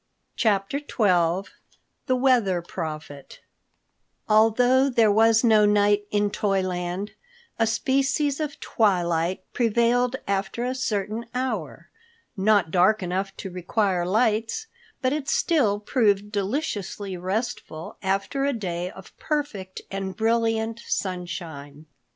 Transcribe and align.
CHAPTER 0.35 0.79
XII 0.79 1.51
THE 2.07 2.15
WEATHER 2.15 2.63
PROPHET 2.63 3.39
ALTHOUGH 4.27 4.89
there 4.95 5.11
was 5.11 5.43
no 5.43 5.67
night 5.67 6.07
in 6.09 6.31
Toyland, 6.31 7.11
a 7.59 7.67
species 7.67 8.39
of 8.39 8.59
twilight 8.59 9.43
prevailed 9.53 10.15
after 10.27 10.65
a 10.65 10.73
certain 10.73 11.27
hour, 11.35 11.89
not 12.35 12.71
dark 12.71 13.03
enough 13.03 13.37
to 13.37 13.51
require 13.51 14.03
lights, 14.03 14.65
but 15.03 15.13
it 15.13 15.29
still 15.29 15.79
proved 15.79 16.31
deliciously 16.31 17.15
restful 17.15 17.97
after 18.01 18.43
a 18.43 18.53
day 18.53 18.89
of 18.89 19.15
perfect 19.19 19.81
and 19.91 20.15
brilliant 20.17 20.79
sunshine. 20.87 21.85